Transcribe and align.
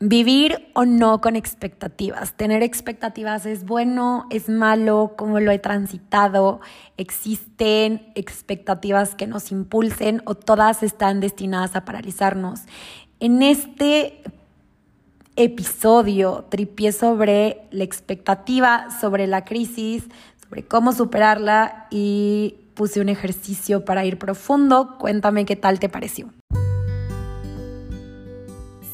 Vivir 0.00 0.70
o 0.74 0.84
no 0.84 1.20
con 1.20 1.34
expectativas. 1.34 2.32
Tener 2.34 2.62
expectativas 2.62 3.46
es 3.46 3.64
bueno, 3.64 4.26
es 4.30 4.48
malo, 4.48 5.14
como 5.16 5.40
lo 5.40 5.50
he 5.50 5.58
transitado. 5.58 6.60
Existen 6.96 8.12
expectativas 8.14 9.16
que 9.16 9.26
nos 9.26 9.50
impulsen 9.50 10.22
o 10.24 10.36
todas 10.36 10.84
están 10.84 11.18
destinadas 11.18 11.74
a 11.74 11.84
paralizarnos. 11.84 12.60
En 13.18 13.42
este 13.42 14.22
episodio 15.34 16.46
tripié 16.48 16.92
sobre 16.92 17.62
la 17.72 17.82
expectativa, 17.82 18.88
sobre 19.00 19.26
la 19.26 19.44
crisis, 19.44 20.04
sobre 20.40 20.62
cómo 20.62 20.92
superarla 20.92 21.88
y 21.90 22.54
puse 22.74 23.00
un 23.00 23.08
ejercicio 23.08 23.84
para 23.84 24.04
ir 24.04 24.16
profundo. 24.16 24.96
Cuéntame 25.00 25.44
qué 25.44 25.56
tal 25.56 25.80
te 25.80 25.88
pareció. 25.88 26.30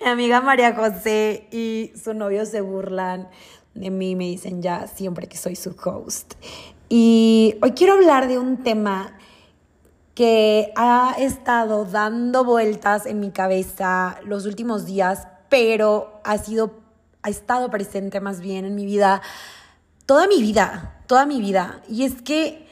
Mi 0.00 0.08
amiga 0.08 0.40
María 0.40 0.74
José 0.74 1.48
y 1.50 1.92
su 2.02 2.14
novio 2.14 2.46
se 2.46 2.60
burlan 2.60 3.28
de 3.74 3.90
mí, 3.90 4.16
me 4.16 4.24
dicen 4.24 4.62
ya 4.62 4.86
siempre 4.86 5.28
que 5.28 5.36
soy 5.36 5.56
su 5.56 5.74
host. 5.84 6.34
Y 6.88 7.56
hoy 7.62 7.72
quiero 7.72 7.94
hablar 7.94 8.28
de 8.28 8.38
un 8.38 8.62
tema 8.62 9.16
que 10.14 10.72
ha 10.76 11.14
estado 11.18 11.84
dando 11.84 12.44
vueltas 12.44 13.06
en 13.06 13.20
mi 13.20 13.30
cabeza 13.30 14.18
los 14.24 14.46
últimos 14.46 14.86
días, 14.86 15.28
pero 15.48 16.20
ha 16.24 16.38
sido 16.38 16.80
ha 17.22 17.28
estado 17.28 17.70
presente 17.70 18.20
más 18.20 18.40
bien 18.40 18.64
en 18.64 18.74
mi 18.74 18.86
vida 18.86 19.20
toda 20.06 20.26
mi 20.26 20.40
vida, 20.40 21.02
toda 21.06 21.26
mi 21.26 21.40
vida. 21.40 21.82
Y 21.88 22.04
es 22.04 22.22
que 22.22 22.66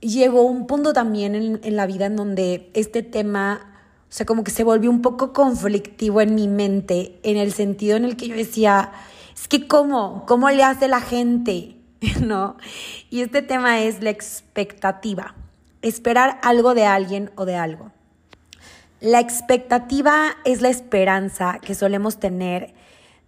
llegó 0.00 0.42
un 0.42 0.66
punto 0.66 0.92
también 0.92 1.34
en, 1.34 1.60
en 1.62 1.76
la 1.76 1.86
vida 1.86 2.06
en 2.06 2.16
donde 2.16 2.70
este 2.74 3.02
tema 3.02 3.69
o 4.10 4.12
sea, 4.12 4.26
como 4.26 4.42
que 4.42 4.50
se 4.50 4.64
volvió 4.64 4.90
un 4.90 5.02
poco 5.02 5.32
conflictivo 5.32 6.20
en 6.20 6.34
mi 6.34 6.48
mente, 6.48 7.20
en 7.22 7.36
el 7.36 7.52
sentido 7.52 7.96
en 7.96 8.04
el 8.04 8.16
que 8.16 8.26
yo 8.26 8.34
decía, 8.34 8.90
es 9.32 9.46
que 9.46 9.68
cómo, 9.68 10.24
cómo 10.26 10.50
le 10.50 10.64
hace 10.64 10.88
la 10.88 11.00
gente, 11.00 11.76
¿no? 12.20 12.56
Y 13.08 13.20
este 13.20 13.40
tema 13.40 13.82
es 13.82 14.02
la 14.02 14.10
expectativa, 14.10 15.36
esperar 15.80 16.40
algo 16.42 16.74
de 16.74 16.86
alguien 16.86 17.30
o 17.36 17.44
de 17.44 17.54
algo. 17.54 17.92
La 19.00 19.20
expectativa 19.20 20.36
es 20.44 20.60
la 20.60 20.70
esperanza 20.70 21.60
que 21.62 21.76
solemos 21.76 22.18
tener 22.18 22.74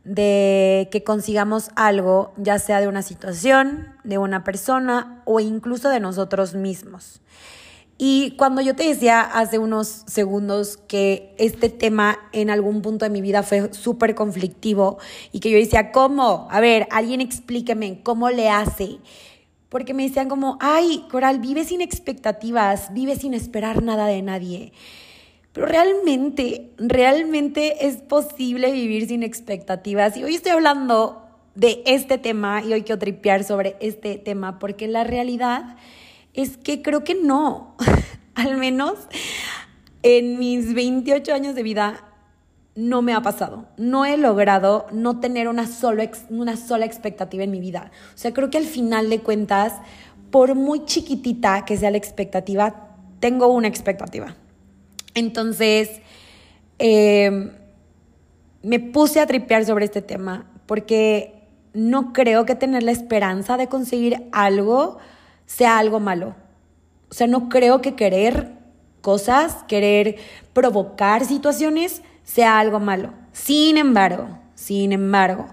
de 0.02 0.89
que 0.91 1.05
consigamos 1.05 1.70
algo, 1.77 2.33
ya 2.36 2.58
sea 2.58 2.80
de 2.80 2.89
una 2.89 3.02
situación, 3.02 3.94
de 4.02 4.19
una 4.19 4.42
persona 4.42 5.22
o 5.27 5.39
incluso 5.39 5.91
de 5.91 6.00
nosotros 6.00 6.55
mismos. 6.55 7.20
Y 8.05 8.33
cuando 8.33 8.61
yo 8.62 8.75
te 8.75 8.83
decía 8.83 9.20
hace 9.20 9.58
unos 9.58 10.03
segundos 10.08 10.77
que 10.77 11.36
este 11.39 11.69
tema 11.69 12.19
en 12.33 12.50
algún 12.50 12.83
punto 12.83 13.05
de 13.05 13.12
mi 13.12 13.20
vida 13.20 13.45
fue 13.45 13.72
súper 13.72 14.17
conflictivo 14.17 14.98
y 15.31 15.39
que 15.39 15.53
yo 15.53 15.56
decía, 15.56 15.92
¿cómo? 15.92 16.48
A 16.50 16.58
ver, 16.58 16.89
alguien 16.91 17.20
explíqueme, 17.20 18.00
¿cómo 18.03 18.28
le 18.28 18.50
hace? 18.50 18.98
Porque 19.69 19.95
me 19.95 20.03
decían 20.03 20.28
como, 20.28 20.58
ay, 20.61 21.05
Coral, 21.12 21.39
vive 21.39 21.64
sin 21.64 21.80
expectativas, 21.80 22.92
vive 22.92 23.14
sin 23.14 23.35
esperar 23.35 23.85
nada 23.85 24.07
de 24.07 24.20
nadie. 24.20 24.73
Pero 25.52 25.68
realmente, 25.68 26.73
realmente 26.79 27.86
es 27.86 27.98
posible 27.98 28.73
vivir 28.73 29.07
sin 29.07 29.23
expectativas. 29.23 30.17
Y 30.17 30.24
hoy 30.24 30.35
estoy 30.35 30.51
hablando 30.51 31.23
de 31.55 31.85
este 31.86 32.18
tema 32.18 32.64
y 32.64 32.73
hoy 32.73 32.83
quiero 32.83 32.98
tripear 32.98 33.45
sobre 33.45 33.77
este 33.79 34.18
tema 34.18 34.58
porque 34.58 34.89
la 34.89 35.05
realidad 35.05 35.77
es 36.34 36.56
que 36.56 36.82
creo 36.82 37.04
que 37.04 37.14
no. 37.14 37.76
Al 38.34 38.56
menos 38.56 38.94
en 40.02 40.38
mis 40.38 40.74
28 40.74 41.32
años 41.34 41.54
de 41.54 41.62
vida 41.62 42.04
no 42.74 43.02
me 43.02 43.12
ha 43.12 43.20
pasado. 43.22 43.66
No 43.76 44.04
he 44.04 44.16
logrado 44.16 44.86
no 44.92 45.20
tener 45.20 45.48
una, 45.48 45.66
solo 45.66 46.02
una 46.30 46.56
sola 46.56 46.86
expectativa 46.86 47.44
en 47.44 47.50
mi 47.50 47.60
vida. 47.60 47.90
O 48.14 48.18
sea, 48.18 48.32
creo 48.32 48.50
que 48.50 48.58
al 48.58 48.64
final 48.64 49.10
de 49.10 49.20
cuentas, 49.20 49.74
por 50.30 50.54
muy 50.54 50.84
chiquitita 50.86 51.64
que 51.64 51.76
sea 51.76 51.90
la 51.90 51.98
expectativa, 51.98 52.88
tengo 53.20 53.48
una 53.48 53.68
expectativa. 53.68 54.34
Entonces, 55.14 56.00
em, 56.78 57.52
me 58.62 58.80
puse 58.80 59.20
a 59.20 59.26
tripear 59.26 59.64
sobre 59.66 59.84
este 59.84 60.00
tema 60.00 60.46
porque 60.66 61.48
no 61.74 62.12
creo 62.12 62.46
que 62.46 62.54
tener 62.54 62.82
la 62.82 62.92
esperanza 62.92 63.56
de 63.56 63.68
conseguir 63.68 64.22
algo 64.32 64.98
sea 65.47 65.79
algo 65.79 66.01
malo. 66.01 66.35
O 67.11 67.14
sea, 67.14 67.27
no 67.27 67.48
creo 67.48 67.80
que 67.80 67.95
querer 67.95 68.53
cosas, 69.03 69.64
querer 69.69 70.17
provocar 70.53 71.25
situaciones 71.25 72.03
sea 72.25 72.58
algo 72.58 72.80
malo. 72.80 73.13
Sin 73.33 73.77
embargo, 73.77 74.39
sin 74.55 74.92
embargo, 74.92 75.47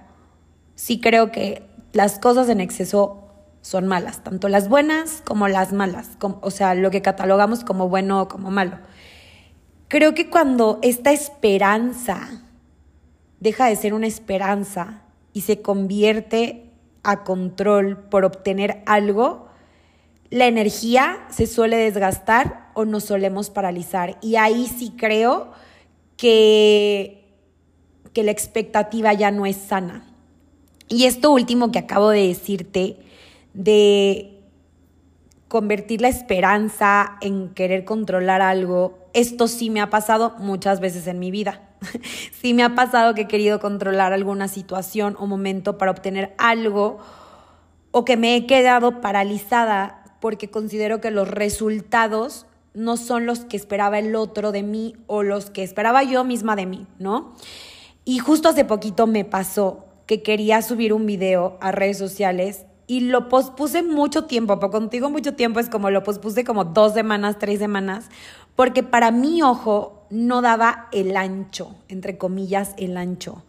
sí 0.76 1.02
creo 1.02 1.32
que 1.32 1.64
las 1.92 2.20
cosas 2.20 2.48
en 2.50 2.62
exceso 2.62 3.26
son 3.62 3.88
malas, 3.88 4.24
tanto 4.24 4.48
las 4.48 4.70
buenas 4.70 5.22
como 5.26 5.48
las 5.48 5.74
malas, 5.74 6.12
o 6.22 6.52
sea, 6.52 6.76
lo 6.76 6.92
que 6.92 7.02
catalogamos 7.02 7.64
como 7.64 7.90
bueno 7.90 8.22
o 8.22 8.28
como 8.28 8.52
malo. 8.52 8.78
Creo 9.90 10.14
que 10.14 10.30
cuando 10.30 10.80
esta 10.82 11.12
esperanza 11.12 12.44
deja 13.40 13.66
de 13.66 13.76
ser 13.76 13.94
una 13.94 14.08
esperanza 14.08 15.02
y 15.34 15.42
se 15.42 15.62
convierte 15.62 16.72
a 17.04 17.24
control 17.24 17.98
por 17.98 18.24
obtener 18.24 18.84
algo, 18.86 19.49
la 20.30 20.48
energía 20.48 21.26
se 21.30 21.48
suele 21.48 21.78
desgastar 21.78 22.70
o 22.74 22.86
nos 22.86 23.06
solemos 23.06 23.50
paralizar. 23.50 24.18
Y 24.22 24.36
ahí 24.36 24.68
sí 24.68 24.94
creo 24.96 25.52
que, 26.18 27.26
que 28.14 28.24
la 28.24 28.32
expectativa 28.32 29.14
ya 29.14 29.32
no 29.32 29.46
es 29.46 29.56
sana. 29.56 30.06
Y 30.88 31.06
esto 31.06 31.32
último 31.32 31.72
que 31.72 31.80
acabo 31.80 32.10
de 32.10 32.28
decirte, 32.28 32.98
de 33.54 34.40
convertir 35.48 36.02
la 36.02 36.10
esperanza 36.10 37.18
en 37.22 37.50
querer 37.50 37.84
controlar 37.84 38.42
algo, 38.42 39.00
esto 39.14 39.48
sí 39.48 39.70
me 39.70 39.82
ha 39.82 39.90
pasado 39.90 40.36
muchas 40.38 40.80
veces 40.80 41.08
en 41.08 41.20
mi 41.20 41.32
vida. 41.32 41.62
sí 42.42 42.54
me 42.54 42.64
ha 42.64 42.76
pasado 42.76 43.16
que 43.16 43.22
he 43.22 43.28
querido 43.28 43.60
controlar 43.60 44.14
alguna 44.14 44.48
situación 44.48 45.16
o 45.20 45.26
momento 45.26 45.78
para 45.78 45.92
obtener 45.92 46.36
algo 46.38 47.00
o 47.92 48.06
que 48.06 48.18
me 48.18 48.36
he 48.36 48.46
quedado 48.46 49.02
paralizada 49.02 49.99
porque 50.20 50.50
considero 50.50 51.02
que 51.02 51.12
los 51.12 51.28
resultados 51.28 52.46
no 52.74 52.98
son 52.98 53.26
los 53.26 53.42
que 53.42 53.58
esperaba 53.58 54.00
el 54.00 54.16
otro 54.16 54.52
de 54.52 54.64
mí 54.64 54.96
o 55.08 55.24
los 55.24 55.50
que 55.50 55.64
esperaba 55.64 56.04
yo 56.04 56.24
misma 56.24 56.56
de 56.56 56.66
mí, 56.66 56.88
¿no? 57.00 57.34
Y 58.06 58.20
justo 58.20 58.50
hace 58.50 58.66
poquito 58.66 59.08
me 59.08 59.26
pasó 59.26 59.86
que 60.06 60.24
quería 60.24 60.62
subir 60.62 60.94
un 60.94 61.06
video 61.06 61.58
a 61.62 61.72
redes 61.72 61.98
sociales 61.98 62.66
y 62.88 63.02
lo 63.02 63.30
pospuse 63.30 63.84
mucho 63.84 64.26
tiempo, 64.26 64.60
pero 64.60 64.72
contigo 64.72 65.12
mucho 65.12 65.36
tiempo 65.36 65.60
es 65.60 65.70
como 65.70 65.92
lo 65.92 66.02
pospuse 66.04 66.44
como 66.44 66.66
dos 66.66 66.94
semanas, 66.94 67.38
tres 67.38 67.60
semanas, 67.60 68.10
porque 68.56 68.82
para 68.82 69.12
mi 69.12 69.44
ojo 69.44 70.08
no 70.10 70.42
daba 70.42 70.88
el 70.92 71.16
ancho, 71.16 71.76
entre 71.88 72.18
comillas, 72.18 72.74
el 72.78 72.98
ancho. 72.98 73.44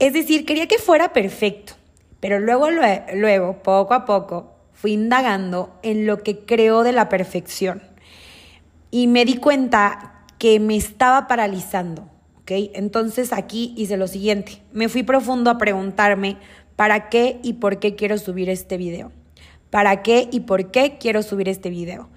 Es 0.00 0.12
decir, 0.12 0.44
quería 0.44 0.66
que 0.66 0.78
fuera 0.78 1.12
perfecto, 1.12 1.74
pero 2.18 2.40
luego, 2.40 2.68
luego, 3.14 3.62
poco 3.62 3.94
a 3.94 4.04
poco, 4.04 4.53
fui 4.84 4.92
indagando 4.92 5.78
en 5.82 6.04
lo 6.04 6.22
que 6.22 6.40
creo 6.40 6.82
de 6.82 6.92
la 6.92 7.08
perfección 7.08 7.82
y 8.90 9.06
me 9.06 9.24
di 9.24 9.38
cuenta 9.38 10.26
que 10.36 10.60
me 10.60 10.76
estaba 10.76 11.26
paralizando, 11.26 12.02
¿ok? 12.42 12.50
Entonces 12.74 13.32
aquí 13.32 13.72
hice 13.78 13.96
lo 13.96 14.08
siguiente, 14.08 14.60
me 14.74 14.90
fui 14.90 15.02
profundo 15.02 15.48
a 15.48 15.56
preguntarme 15.56 16.36
para 16.76 17.08
qué 17.08 17.40
y 17.42 17.54
por 17.54 17.78
qué 17.78 17.94
quiero 17.94 18.18
subir 18.18 18.50
este 18.50 18.76
video. 18.76 19.10
¿Para 19.70 20.02
qué 20.02 20.28
y 20.30 20.40
por 20.40 20.70
qué 20.70 20.98
quiero 21.00 21.22
subir 21.22 21.48
este 21.48 21.70
video? 21.70 22.10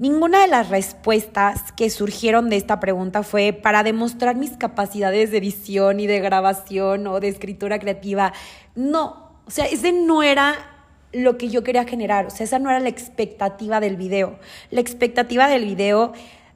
Ninguna 0.00 0.40
de 0.40 0.48
las 0.48 0.70
respuestas 0.70 1.70
que 1.70 1.88
surgieron 1.88 2.50
de 2.50 2.56
esta 2.56 2.80
pregunta 2.80 3.22
fue 3.22 3.52
para 3.52 3.84
demostrar 3.84 4.34
mis 4.34 4.56
capacidades 4.56 5.30
de 5.30 5.38
edición 5.38 6.00
y 6.00 6.08
de 6.08 6.18
grabación 6.18 7.06
o 7.06 7.20
de 7.20 7.28
escritura 7.28 7.78
creativa. 7.78 8.32
No, 8.74 9.38
o 9.46 9.52
sea, 9.52 9.66
ese 9.66 9.92
no 9.92 10.24
era 10.24 10.77
lo 11.12 11.38
que 11.38 11.48
yo 11.48 11.64
quería 11.64 11.84
generar. 11.84 12.26
O 12.26 12.30
sea, 12.30 12.44
esa 12.44 12.58
no 12.58 12.70
era 12.70 12.80
la 12.80 12.88
expectativa 12.88 13.80
del 13.80 13.96
video. 13.96 14.38
La 14.70 14.80
expectativa 14.80 15.48
del 15.48 15.64
video, 15.64 16.12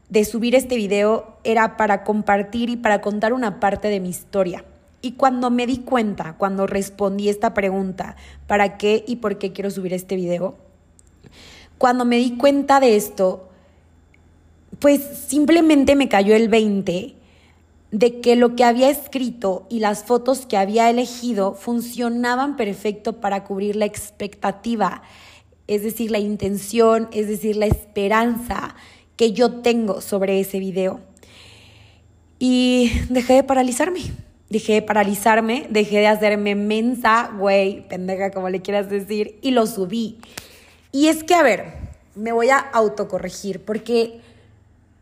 de 0.08 0.25
subir 0.25 0.54
este 0.54 0.76
video, 0.76 1.37
era 1.44 1.76
para 1.76 2.04
compartir 2.04 2.70
y 2.70 2.76
para 2.76 3.00
contar 3.00 3.32
una 3.32 3.60
parte 3.60 3.88
de 3.88 4.00
mi 4.00 4.10
historia. 4.10 4.64
Y 5.00 5.12
cuando 5.12 5.50
me 5.50 5.66
di 5.66 5.78
cuenta, 5.78 6.37
cuando 6.38 6.66
respondí 6.66 7.28
esta 7.28 7.54
pregunta, 7.54 8.16
¿para 8.46 8.76
qué 8.76 9.04
y 9.06 9.16
por 9.16 9.38
qué 9.38 9.52
quiero 9.52 9.70
subir 9.70 9.93
este 9.93 10.14
video? 10.14 10.55
Cuando 11.78 12.05
me 12.05 12.19
di 12.19 12.37
cuenta 12.37 12.78
de 12.78 12.94
esto, 12.94 13.48
pues 14.78 15.02
simplemente 15.02 15.96
me 15.96 16.08
cayó 16.08 16.37
el 16.37 16.48
20 16.48 17.21
de 17.92 18.20
que 18.20 18.36
lo 18.36 18.56
que 18.56 18.64
había 18.64 18.88
escrito 18.88 19.66
y 19.68 19.78
las 19.78 20.04
fotos 20.04 20.46
que 20.46 20.56
había 20.56 20.88
elegido 20.88 21.54
funcionaban 21.54 22.56
perfecto 22.56 23.20
para 23.20 23.44
cubrir 23.44 23.76
la 23.76 23.84
expectativa, 23.84 25.02
es 25.68 25.82
decir, 25.82 26.10
la 26.10 26.18
intención, 26.18 27.08
es 27.12 27.28
decir, 27.28 27.56
la 27.56 27.66
esperanza 27.66 28.74
que 29.16 29.32
yo 29.32 29.60
tengo 29.60 30.00
sobre 30.00 30.40
ese 30.40 30.58
video. 30.58 31.00
Y 32.38 32.90
dejé 33.10 33.34
de 33.34 33.44
paralizarme. 33.44 34.00
Dejé 34.48 34.74
de 34.74 34.82
paralizarme, 34.82 35.66
dejé 35.70 35.98
de 35.98 36.08
hacerme 36.08 36.54
mensa, 36.54 37.30
güey, 37.38 37.88
pendeja, 37.88 38.30
como 38.30 38.50
le 38.50 38.60
quieras 38.60 38.90
decir, 38.90 39.38
y 39.40 39.50
lo 39.50 39.66
subí. 39.66 40.18
Y 40.92 41.08
es 41.08 41.24
que, 41.24 41.34
a 41.34 41.42
ver, 41.42 41.74
me 42.14 42.32
voy 42.32 42.50
a 42.50 42.58
autocorregir 42.58 43.60
porque 43.64 44.20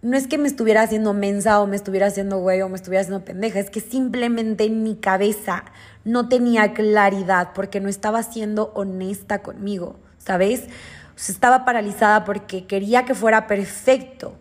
no 0.03 0.17
es 0.17 0.27
que 0.27 0.39
me 0.39 0.49
estuviera 0.49 0.83
haciendo 0.83 1.13
mensa 1.13 1.61
o 1.61 1.67
me 1.67 1.77
estuviera 1.77 2.07
haciendo 2.07 2.39
güey 2.39 2.63
o 2.63 2.69
me 2.69 2.77
estuviera 2.77 3.03
haciendo 3.03 3.25
pendeja, 3.25 3.59
es 3.61 3.71
que 3.71 3.81
simplemente 3.81 4.65
en 4.65 4.83
mi 4.83 4.97
cabeza 4.97 5.65
no 6.05 6.29
tenía 6.29 6.73
claridad 6.73 7.51
porque 7.55 7.81
no 7.81 7.89
estaba 7.89 8.23
siendo 8.23 8.73
honesta 8.75 9.43
conmigo, 9.43 9.97
¿sabes? 10.19 10.65
estaba 11.29 11.67
paralizada 11.67 12.25
porque 12.25 12.67
quería 12.67 13.05
que 13.05 13.15
fuera 13.15 13.47
perfecto 13.47 14.35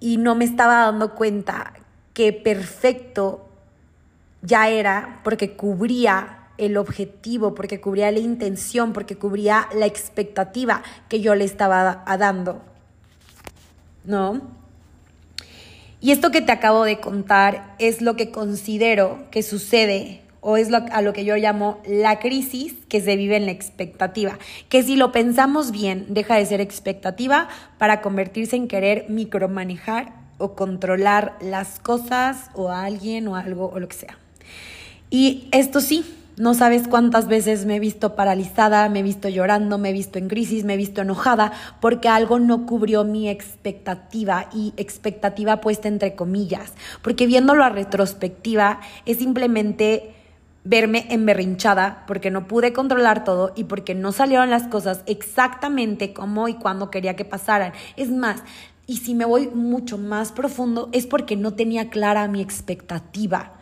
y 0.00 0.16
no 0.16 0.34
me 0.34 0.44
estaba 0.44 0.86
dando 0.86 1.14
cuenta 1.14 1.72
que 2.14 2.32
perfecto 2.32 3.48
ya 4.42 4.68
era 4.68 5.20
porque 5.22 5.56
cubría 5.56 6.48
el 6.58 6.76
objetivo, 6.76 7.54
porque 7.54 7.80
cubría 7.80 8.10
la 8.10 8.18
intención, 8.18 8.92
porque 8.92 9.16
cubría 9.16 9.68
la 9.72 9.86
expectativa 9.86 10.82
que 11.08 11.20
yo 11.20 11.36
le 11.36 11.44
estaba 11.44 12.04
dando. 12.18 12.60
¿No? 14.08 14.40
Y 16.00 16.12
esto 16.12 16.30
que 16.30 16.40
te 16.40 16.52
acabo 16.52 16.84
de 16.84 16.98
contar 16.98 17.74
es 17.78 18.00
lo 18.00 18.16
que 18.16 18.30
considero 18.30 19.24
que 19.30 19.42
sucede 19.42 20.22
o 20.40 20.56
es 20.56 20.70
lo, 20.70 20.78
a 20.92 21.02
lo 21.02 21.12
que 21.12 21.24
yo 21.24 21.36
llamo 21.36 21.80
la 21.86 22.20
crisis 22.20 22.74
que 22.88 23.00
se 23.00 23.16
vive 23.16 23.36
en 23.36 23.46
la 23.46 23.52
expectativa, 23.52 24.38
que 24.68 24.82
si 24.82 24.96
lo 24.96 25.12
pensamos 25.12 25.72
bien 25.72 26.06
deja 26.08 26.36
de 26.36 26.46
ser 26.46 26.60
expectativa 26.60 27.48
para 27.76 28.00
convertirse 28.00 28.56
en 28.56 28.68
querer 28.68 29.06
micromanejar 29.08 30.14
o 30.38 30.54
controlar 30.54 31.36
las 31.40 31.80
cosas 31.80 32.50
o 32.54 32.70
a 32.70 32.84
alguien 32.84 33.26
o 33.26 33.36
algo 33.36 33.68
o 33.68 33.80
lo 33.80 33.88
que 33.88 33.96
sea. 33.96 34.18
Y 35.10 35.48
esto 35.50 35.80
sí, 35.80 36.04
no 36.38 36.54
sabes 36.54 36.88
cuántas 36.88 37.26
veces 37.26 37.66
me 37.66 37.76
he 37.76 37.80
visto 37.80 38.14
paralizada, 38.14 38.88
me 38.88 39.00
he 39.00 39.02
visto 39.02 39.28
llorando, 39.28 39.78
me 39.78 39.90
he 39.90 39.92
visto 39.92 40.18
en 40.18 40.28
crisis, 40.28 40.64
me 40.64 40.74
he 40.74 40.76
visto 40.76 41.02
enojada 41.02 41.52
porque 41.80 42.08
algo 42.08 42.38
no 42.38 42.66
cubrió 42.66 43.04
mi 43.04 43.28
expectativa 43.28 44.48
y 44.52 44.72
expectativa 44.76 45.60
puesta 45.60 45.88
entre 45.88 46.14
comillas. 46.14 46.74
Porque 47.02 47.26
viéndolo 47.26 47.64
a 47.64 47.70
retrospectiva 47.70 48.80
es 49.04 49.18
simplemente 49.18 50.14
verme 50.64 51.06
emberrinchada 51.10 52.04
porque 52.06 52.30
no 52.30 52.46
pude 52.46 52.72
controlar 52.72 53.24
todo 53.24 53.52
y 53.56 53.64
porque 53.64 53.94
no 53.94 54.12
salieron 54.12 54.50
las 54.50 54.64
cosas 54.64 55.02
exactamente 55.06 56.12
como 56.12 56.48
y 56.48 56.54
cuando 56.54 56.90
quería 56.90 57.16
que 57.16 57.24
pasaran. 57.24 57.72
Es 57.96 58.10
más, 58.10 58.42
y 58.86 58.98
si 58.98 59.14
me 59.14 59.24
voy 59.24 59.48
mucho 59.48 59.98
más 59.98 60.32
profundo, 60.32 60.88
es 60.92 61.06
porque 61.06 61.36
no 61.36 61.54
tenía 61.54 61.90
clara 61.90 62.28
mi 62.28 62.40
expectativa. 62.40 63.57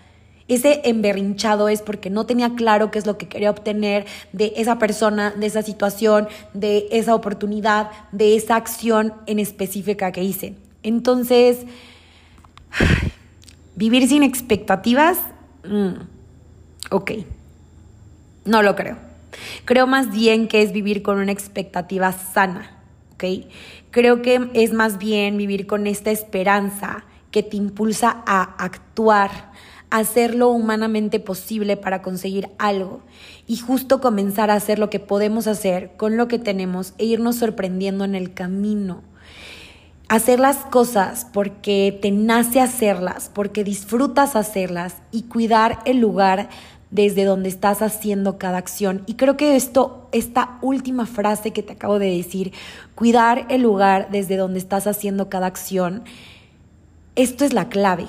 Ese 0.48 0.80
emberrinchado 0.84 1.68
es 1.68 1.82
porque 1.82 2.08
no 2.08 2.24
tenía 2.24 2.54
claro 2.54 2.90
qué 2.90 2.98
es 2.98 3.06
lo 3.06 3.18
que 3.18 3.28
quería 3.28 3.50
obtener 3.50 4.06
de 4.32 4.52
esa 4.56 4.78
persona, 4.78 5.32
de 5.32 5.46
esa 5.46 5.62
situación, 5.62 6.28
de 6.54 6.86
esa 6.92 7.14
oportunidad, 7.14 7.90
de 8.12 8.36
esa 8.36 8.54
acción 8.54 9.12
en 9.26 9.40
específica 9.40 10.12
que 10.12 10.22
hice. 10.22 10.54
Entonces, 10.84 11.66
vivir 13.74 14.08
sin 14.08 14.22
expectativas, 14.22 15.18
mm, 15.64 15.94
ok, 16.90 17.10
no 18.44 18.62
lo 18.62 18.76
creo. 18.76 18.96
Creo 19.64 19.86
más 19.86 20.12
bien 20.12 20.46
que 20.46 20.62
es 20.62 20.72
vivir 20.72 21.02
con 21.02 21.18
una 21.18 21.32
expectativa 21.32 22.12
sana, 22.12 22.70
¿ok? 23.14 23.24
Creo 23.90 24.22
que 24.22 24.48
es 24.54 24.72
más 24.72 24.98
bien 24.98 25.36
vivir 25.36 25.66
con 25.66 25.86
esta 25.86 26.10
esperanza 26.10 27.04
que 27.30 27.42
te 27.42 27.56
impulsa 27.56 28.22
a 28.26 28.42
actuar, 28.64 29.52
hacer 29.90 30.34
lo 30.34 30.50
humanamente 30.50 31.20
posible 31.20 31.76
para 31.76 32.02
conseguir 32.02 32.48
algo 32.58 33.00
y 33.46 33.56
justo 33.56 34.00
comenzar 34.00 34.50
a 34.50 34.54
hacer 34.54 34.78
lo 34.78 34.90
que 34.90 35.00
podemos 35.00 35.46
hacer 35.46 35.92
con 35.96 36.16
lo 36.16 36.28
que 36.28 36.38
tenemos 36.38 36.94
e 36.98 37.04
irnos 37.04 37.36
sorprendiendo 37.36 38.04
en 38.04 38.14
el 38.14 38.34
camino. 38.34 39.02
Hacer 40.08 40.38
las 40.38 40.58
cosas 40.58 41.26
porque 41.32 41.98
te 42.00 42.10
nace 42.10 42.60
hacerlas, 42.60 43.30
porque 43.32 43.64
disfrutas 43.64 44.36
hacerlas 44.36 44.96
y 45.10 45.22
cuidar 45.22 45.80
el 45.84 45.98
lugar 45.98 46.48
desde 46.90 47.24
donde 47.24 47.48
estás 47.48 47.82
haciendo 47.82 48.38
cada 48.38 48.58
acción. 48.58 49.02
Y 49.06 49.14
creo 49.14 49.36
que 49.36 49.56
esto, 49.56 50.08
esta 50.12 50.58
última 50.62 51.06
frase 51.06 51.52
que 51.52 51.64
te 51.64 51.72
acabo 51.72 51.98
de 51.98 52.16
decir, 52.16 52.52
cuidar 52.94 53.46
el 53.48 53.62
lugar 53.62 54.08
desde 54.12 54.36
donde 54.36 54.60
estás 54.60 54.86
haciendo 54.86 55.28
cada 55.28 55.46
acción, 55.46 56.04
esto 57.16 57.44
es 57.44 57.52
la 57.52 57.68
clave 57.68 58.06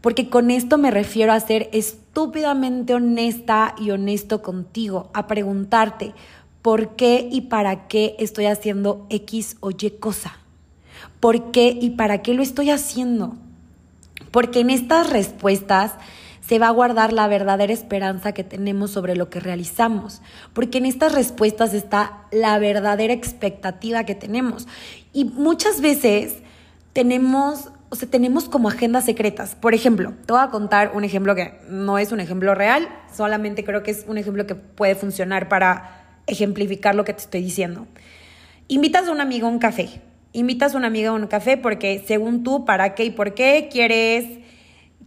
porque 0.00 0.30
con 0.30 0.50
esto 0.50 0.78
me 0.78 0.90
refiero 0.90 1.32
a 1.32 1.40
ser 1.40 1.68
estúpidamente 1.72 2.94
honesta 2.94 3.74
y 3.78 3.90
honesto 3.90 4.42
contigo, 4.42 5.10
a 5.12 5.26
preguntarte 5.26 6.14
por 6.62 6.96
qué 6.96 7.28
y 7.30 7.42
para 7.42 7.88
qué 7.88 8.16
estoy 8.18 8.46
haciendo 8.46 9.06
X 9.10 9.56
o 9.60 9.70
Y 9.70 9.90
cosa. 9.98 10.36
¿Por 11.20 11.50
qué 11.50 11.76
y 11.80 11.90
para 11.90 12.22
qué 12.22 12.34
lo 12.34 12.42
estoy 12.42 12.70
haciendo? 12.70 13.36
Porque 14.30 14.60
en 14.60 14.70
estas 14.70 15.10
respuestas 15.10 15.92
se 16.40 16.58
va 16.58 16.68
a 16.68 16.72
guardar 16.72 17.12
la 17.12 17.28
verdadera 17.28 17.72
esperanza 17.72 18.32
que 18.32 18.42
tenemos 18.42 18.90
sobre 18.90 19.14
lo 19.14 19.30
que 19.30 19.38
realizamos, 19.38 20.20
porque 20.52 20.78
en 20.78 20.86
estas 20.86 21.12
respuestas 21.14 21.74
está 21.74 22.24
la 22.32 22.58
verdadera 22.58 23.12
expectativa 23.12 24.04
que 24.04 24.14
tenemos. 24.14 24.66
Y 25.12 25.26
muchas 25.26 25.80
veces 25.80 26.38
tenemos 26.92 27.68
o 27.90 27.96
sea, 27.96 28.08
tenemos 28.08 28.48
como 28.48 28.68
agendas 28.68 29.04
secretas. 29.04 29.56
Por 29.56 29.74
ejemplo, 29.74 30.14
te 30.24 30.32
voy 30.32 30.42
a 30.42 30.48
contar 30.48 30.92
un 30.94 31.02
ejemplo 31.02 31.34
que 31.34 31.58
no 31.68 31.98
es 31.98 32.12
un 32.12 32.20
ejemplo 32.20 32.54
real, 32.54 32.88
solamente 33.12 33.64
creo 33.64 33.82
que 33.82 33.90
es 33.90 34.04
un 34.06 34.16
ejemplo 34.16 34.46
que 34.46 34.54
puede 34.54 34.94
funcionar 34.94 35.48
para 35.48 36.18
ejemplificar 36.28 36.94
lo 36.94 37.04
que 37.04 37.12
te 37.12 37.20
estoy 37.20 37.42
diciendo. 37.42 37.88
Invitas 38.68 39.08
a 39.08 39.10
un 39.10 39.20
amigo 39.20 39.48
a 39.48 39.50
un 39.50 39.58
café. 39.58 39.88
Invitas 40.32 40.74
a 40.74 40.78
un 40.78 40.84
amigo 40.84 41.10
a 41.10 41.14
un 41.14 41.26
café 41.26 41.56
porque 41.56 42.04
según 42.06 42.44
tú, 42.44 42.64
para 42.64 42.94
qué 42.94 43.06
y 43.06 43.10
por 43.10 43.34
qué 43.34 43.68
quieres 43.72 44.39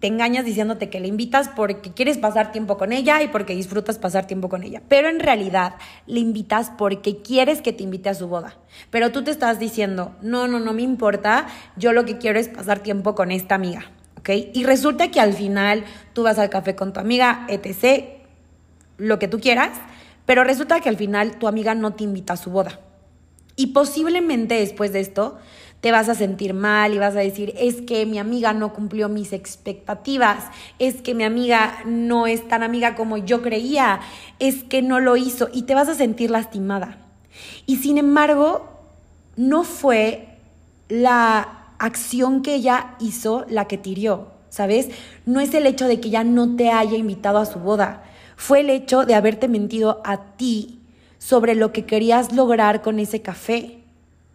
te 0.04 0.08
engañas 0.08 0.44
diciéndote 0.44 0.90
que 0.90 1.00
le 1.00 1.08
invitas 1.08 1.48
porque 1.48 1.94
quieres 1.94 2.18
pasar 2.18 2.52
tiempo 2.52 2.78
con 2.78 2.92
ella 2.92 3.24
y 3.24 3.30
porque 3.30 3.56
disfrutas 3.56 4.00
pasar 4.00 4.28
tiempo 4.28 4.50
con 4.50 4.62
ella. 4.64 4.82
Pero 4.90 5.08
en 5.08 5.22
realidad 5.22 5.76
le 6.08 6.20
invitas 6.20 6.74
porque 6.78 7.22
quieres 7.22 7.62
que 7.62 7.72
te 7.72 7.84
invite 7.84 8.10
a 8.10 8.14
su 8.14 8.28
boda. 8.28 8.58
Pero 8.90 9.14
tú 9.14 9.24
te 9.24 9.32
estás 9.32 9.60
diciendo, 9.60 10.14
no, 10.22 10.50
no, 10.50 10.60
no 10.60 10.74
me 10.74 10.82
importa, 10.82 11.48
yo 11.78 11.94
lo 11.94 12.04
que 12.04 12.18
quiero 12.18 12.38
es 12.38 12.50
pasar 12.50 12.80
tiempo 12.80 13.16
con 13.16 13.32
esta 13.32 13.56
amiga. 13.56 13.94
Y 14.28 14.66
resulta 14.66 15.10
que 15.10 15.22
al 15.22 15.32
final 15.32 15.86
tú 16.12 16.24
vas 16.24 16.38
al 16.38 16.50
café 16.50 16.76
con 16.76 16.92
tu 16.92 17.00
amiga, 17.00 17.46
etc., 17.48 18.04
lo 18.98 19.20
que 19.20 19.30
tú 19.30 19.40
quieras, 19.40 19.72
pero 20.26 20.44
resulta 20.44 20.82
que 20.82 20.90
al 20.90 20.98
final 20.98 21.40
tu 21.40 21.48
amiga 21.48 21.76
no 21.76 21.94
te 21.94 22.04
invita 22.04 22.34
a 22.34 22.38
su 22.38 22.50
boda. 22.50 22.82
Y 23.56 23.68
posiblemente 23.68 24.56
después 24.56 24.92
de 24.92 25.00
esto 25.00 25.38
te 25.84 25.92
vas 25.92 26.08
a 26.08 26.16
sentir 26.16 26.54
mal 26.54 26.94
y 26.94 26.98
vas 26.98 27.14
a 27.18 27.20
decir, 27.20 27.54
es 27.58 27.82
que 27.82 28.06
mi 28.06 28.18
amiga 28.18 28.54
no 28.54 28.72
cumplió 28.72 29.10
mis 29.10 29.34
expectativas, 29.34 30.46
es 30.80 31.02
que 31.02 31.14
mi 31.14 31.26
amiga 31.26 31.80
no 31.86 32.26
es 32.26 32.48
tan 32.48 32.64
amiga 32.64 32.96
como 32.96 33.18
yo 33.18 33.42
creía, 33.42 34.00
es 34.40 34.64
que 34.64 34.82
no 34.82 35.02
lo 35.02 35.18
hizo 35.18 35.50
y 35.52 35.64
te 35.64 35.76
vas 35.76 35.90
a 35.90 35.96
sentir 35.96 36.32
lastimada. 36.32 37.00
Y 37.66 37.80
sin 37.80 37.98
embargo, 37.98 38.66
no 39.36 39.66
fue 39.66 40.30
la 40.88 41.66
acción 41.80 42.44
que 42.44 42.56
ella 42.56 42.96
hizo 43.02 43.46
la 43.50 43.68
que 43.68 43.78
tirió, 43.78 44.28
¿sabes? 44.48 44.88
No 45.26 45.42
es 45.42 45.54
el 45.54 45.66
hecho 45.66 45.90
de 45.90 46.00
que 46.00 46.08
ella 46.08 46.24
no 46.24 46.56
te 46.56 46.72
haya 46.72 46.96
invitado 46.96 47.40
a 47.40 47.46
su 47.46 47.60
boda, 47.60 48.06
fue 48.38 48.62
el 48.62 48.70
hecho 48.70 49.04
de 49.06 49.16
haberte 49.16 49.50
mentido 49.50 50.02
a 50.06 50.38
ti 50.38 50.80
sobre 51.18 51.56
lo 51.56 51.74
que 51.74 51.84
querías 51.84 52.32
lograr 52.32 52.82
con 52.82 53.00
ese 53.00 53.22
café 53.22 53.83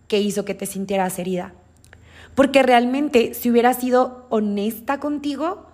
que 0.09 0.21
hizo 0.21 0.45
que 0.45 0.55
te 0.55 0.67
sintieras 0.67 1.19
herida. 1.19 1.53
Porque 2.35 2.63
realmente 2.63 3.35
si 3.35 3.51
hubieras 3.51 3.79
sido 3.79 4.27
honesta 4.31 5.01
contigo, 5.01 5.67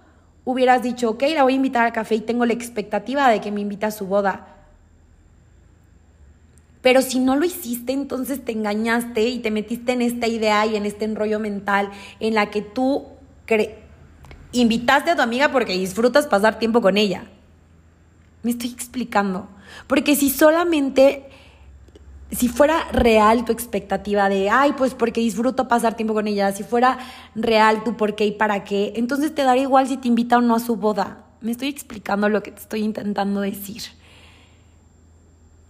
hubieras 0.44 0.82
dicho, 0.82 1.10
ok, 1.10 1.22
la 1.34 1.42
voy 1.42 1.54
a 1.54 1.56
invitar 1.56 1.86
al 1.86 1.92
café 1.92 2.16
y 2.16 2.20
tengo 2.20 2.44
la 2.44 2.52
expectativa 2.52 3.28
de 3.28 3.40
que 3.40 3.50
me 3.50 3.60
invite 3.60 3.86
a 3.86 3.90
su 3.90 4.06
boda. 4.06 4.48
Pero 6.82 7.00
si 7.00 7.18
no 7.18 7.36
lo 7.36 7.46
hiciste, 7.46 7.92
entonces 7.92 8.44
te 8.44 8.52
engañaste 8.52 9.22
y 9.22 9.38
te 9.38 9.50
metiste 9.50 9.92
en 9.92 10.02
esta 10.02 10.26
idea 10.26 10.66
y 10.66 10.76
en 10.76 10.84
este 10.84 11.06
enrollo 11.06 11.40
mental 11.40 11.90
en 12.20 12.34
la 12.34 12.50
que 12.50 12.60
tú 12.60 13.06
invitaste 14.52 15.10
a 15.10 15.16
tu 15.16 15.22
amiga 15.22 15.50
porque 15.50 15.72
disfrutas 15.72 16.26
pasar 16.26 16.58
tiempo 16.58 16.82
con 16.82 16.98
ella. 16.98 17.24
Me 18.42 18.50
estoy 18.50 18.70
explicando. 18.70 19.48
Porque 19.86 20.14
si 20.14 20.28
solamente, 20.28 21.30
si 22.34 22.48
fuera 22.48 22.88
real 22.92 23.44
tu 23.44 23.52
expectativa 23.52 24.28
de, 24.28 24.50
ay, 24.50 24.74
pues 24.76 24.94
porque 24.94 25.20
disfruto 25.20 25.68
pasar 25.68 25.96
tiempo 25.96 26.14
con 26.14 26.26
ella, 26.26 26.52
si 26.52 26.62
fuera 26.62 26.98
real 27.34 27.84
tu 27.84 27.96
por 27.96 28.14
qué 28.14 28.26
y 28.26 28.32
para 28.32 28.64
qué, 28.64 28.92
entonces 28.96 29.34
te 29.34 29.42
daría 29.42 29.64
igual 29.64 29.86
si 29.86 29.96
te 29.96 30.08
invita 30.08 30.38
o 30.38 30.40
no 30.40 30.54
a 30.54 30.60
su 30.60 30.76
boda. 30.76 31.24
Me 31.40 31.52
estoy 31.52 31.68
explicando 31.68 32.28
lo 32.28 32.42
que 32.42 32.50
te 32.50 32.60
estoy 32.60 32.80
intentando 32.80 33.40
decir. 33.40 33.82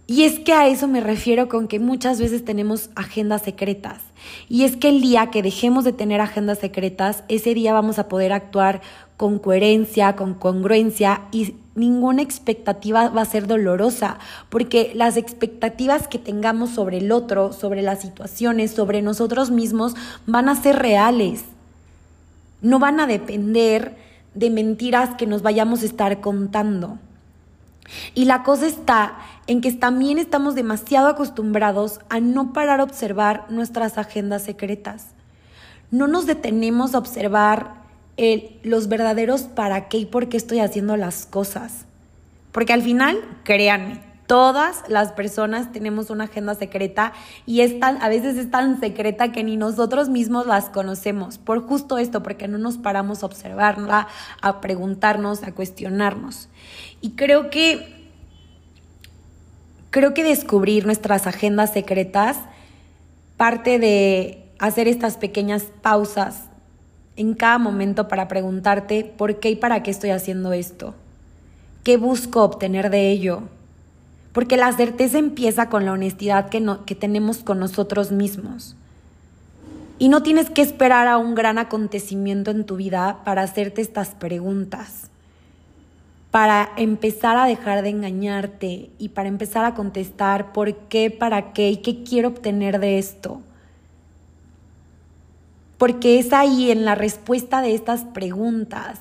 Y 0.07 0.23
es 0.23 0.39
que 0.39 0.53
a 0.53 0.67
eso 0.67 0.87
me 0.87 1.01
refiero 1.01 1.49
con 1.49 1.67
que 1.67 1.79
muchas 1.79 2.19
veces 2.19 2.45
tenemos 2.45 2.89
agendas 2.95 3.41
secretas. 3.41 4.01
Y 4.49 4.63
es 4.63 4.77
que 4.77 4.89
el 4.89 5.01
día 5.01 5.31
que 5.31 5.43
dejemos 5.43 5.83
de 5.83 5.93
tener 5.93 6.21
agendas 6.21 6.59
secretas, 6.59 7.23
ese 7.27 7.53
día 7.53 7.73
vamos 7.73 7.99
a 7.99 8.07
poder 8.07 8.33
actuar 8.33 8.81
con 9.17 9.39
coherencia, 9.39 10.15
con 10.15 10.33
congruencia 10.33 11.21
y 11.31 11.55
ninguna 11.75 12.21
expectativa 12.21 13.09
va 13.09 13.21
a 13.21 13.25
ser 13.25 13.47
dolorosa, 13.47 14.17
porque 14.49 14.91
las 14.95 15.17
expectativas 15.17 16.07
que 16.07 16.19
tengamos 16.19 16.71
sobre 16.71 16.97
el 16.97 17.11
otro, 17.11 17.53
sobre 17.53 17.81
las 17.81 18.01
situaciones, 18.01 18.71
sobre 18.71 19.01
nosotros 19.01 19.51
mismos, 19.51 19.95
van 20.25 20.49
a 20.49 20.55
ser 20.55 20.77
reales. 20.77 21.43
No 22.61 22.79
van 22.79 22.99
a 22.99 23.07
depender 23.07 23.97
de 24.33 24.49
mentiras 24.49 25.15
que 25.15 25.27
nos 25.27 25.41
vayamos 25.41 25.81
a 25.81 25.85
estar 25.85 26.19
contando. 26.21 26.97
Y 28.13 28.25
la 28.25 28.43
cosa 28.43 28.67
está 28.67 29.17
en 29.47 29.61
que 29.61 29.71
también 29.71 30.17
estamos 30.17 30.55
demasiado 30.55 31.07
acostumbrados 31.07 31.99
a 32.09 32.19
no 32.19 32.53
parar 32.53 32.79
a 32.79 32.83
observar 32.83 33.45
nuestras 33.49 33.97
agendas 33.97 34.43
secretas. 34.43 35.07
No 35.91 36.07
nos 36.07 36.25
detenemos 36.25 36.95
a 36.95 36.97
observar 36.97 37.85
los 38.63 38.87
verdaderos 38.87 39.43
para 39.43 39.87
qué 39.87 39.97
y 39.97 40.05
por 40.05 40.29
qué 40.29 40.37
estoy 40.37 40.59
haciendo 40.59 40.97
las 40.97 41.25
cosas. 41.25 41.85
Porque 42.51 42.73
al 42.73 42.81
final, 42.81 43.19
créanme, 43.43 44.01
todas 44.27 44.83
las 44.87 45.11
personas 45.11 45.71
tenemos 45.71 46.09
una 46.09 46.23
agenda 46.25 46.55
secreta 46.55 47.13
y 47.45 47.61
es 47.61 47.75
a 47.81 48.09
veces 48.09 48.37
es 48.37 48.49
tan 48.49 48.79
secreta 48.79 49.31
que 49.31 49.43
ni 49.43 49.57
nosotros 49.57 50.09
mismos 50.09 50.47
las 50.47 50.69
conocemos. 50.69 51.37
Por 51.37 51.67
justo 51.67 51.97
esto, 51.97 52.23
porque 52.23 52.47
no 52.47 52.57
nos 52.57 52.77
paramos 52.77 53.21
a 53.21 53.27
observarla, 53.27 54.07
a 54.41 54.61
preguntarnos, 54.61 55.43
a 55.43 55.51
cuestionarnos. 55.53 56.49
Y 57.01 57.11
creo 57.11 57.49
que 57.49 57.94
creo 59.95 60.13
que 60.13 60.25
descubrir 60.25 60.85
nuestras 60.85 61.25
agendas 61.25 61.71
secretas 61.71 62.35
parte 63.37 63.79
de 63.79 64.43
hacer 64.59 64.89
estas 64.89 65.15
pequeñas 65.15 65.67
pausas 65.81 66.49
en 67.15 67.33
cada 67.33 67.59
momento 67.59 68.09
para 68.09 68.27
preguntarte 68.27 69.05
por 69.05 69.39
qué 69.39 69.51
y 69.51 69.55
para 69.55 69.83
qué 69.83 69.91
estoy 69.91 70.09
haciendo 70.09 70.51
esto. 70.51 70.95
¿Qué 71.85 71.95
busco 71.95 72.43
obtener 72.43 72.89
de 72.89 73.09
ello? 73.09 73.43
Porque 74.33 74.57
la 74.57 74.73
certeza 74.73 75.17
empieza 75.17 75.69
con 75.69 75.85
la 75.85 75.93
honestidad 75.93 76.49
que, 76.49 76.95
tenemos 76.95 77.37
con 77.37 77.59
nosotros 77.59 78.11
mismos. 78.11 78.75
Y 79.97 80.09
no 80.09 80.23
tienes 80.23 80.49
que 80.49 80.61
esperar 80.61 81.07
a 81.07 81.17
un 81.17 81.35
gran 81.35 81.57
acontecimiento 81.57 82.51
en 82.51 82.65
tu 82.65 82.75
vida 82.75 83.21
para 83.23 83.43
hacerte 83.43 83.79
estas 83.79 84.09
preguntas, 84.09 85.09
para 86.35 86.73
empezar 86.75 87.37
a 87.37 87.45
dejar 87.45 87.81
de 87.81 87.91
engañarte 87.91 88.89
y 88.99 89.07
para 89.07 89.29
empezar 89.29 89.63
a 89.63 89.73
contestar 89.73 90.51
por 90.51 90.75
qué, 90.89 91.09
para 91.09 91.53
qué 91.53 91.69
y 91.69 91.77
qué 91.77 92.03
quiero 92.03 92.27
obtener 92.27 92.81
de 92.81 92.97
esto 92.97 93.41
porque 95.77 96.19
es 96.19 96.33
ahí 96.33 96.71
en 96.71 96.83
la 96.83 96.93
respuesta 96.93 97.61
de 97.61 97.73
estas 97.73 98.01
preguntas 98.03 98.99